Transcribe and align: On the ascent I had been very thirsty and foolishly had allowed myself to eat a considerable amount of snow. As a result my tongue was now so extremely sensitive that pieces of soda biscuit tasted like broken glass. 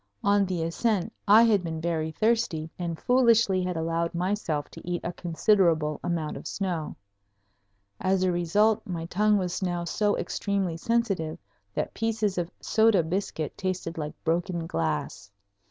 On 0.23 0.47
the 0.47 0.63
ascent 0.63 1.13
I 1.27 1.43
had 1.43 1.63
been 1.63 1.79
very 1.79 2.09
thirsty 2.09 2.71
and 2.79 2.97
foolishly 2.97 3.61
had 3.61 3.77
allowed 3.77 4.15
myself 4.15 4.67
to 4.71 4.81
eat 4.83 5.01
a 5.03 5.13
considerable 5.13 5.99
amount 6.03 6.37
of 6.37 6.47
snow. 6.47 6.95
As 7.99 8.23
a 8.23 8.31
result 8.31 8.81
my 8.87 9.05
tongue 9.05 9.37
was 9.37 9.61
now 9.61 9.83
so 9.83 10.17
extremely 10.17 10.75
sensitive 10.75 11.37
that 11.75 11.93
pieces 11.93 12.39
of 12.39 12.49
soda 12.59 13.03
biscuit 13.03 13.55
tasted 13.55 13.99
like 13.99 14.15
broken 14.23 14.65
glass. 14.65 15.31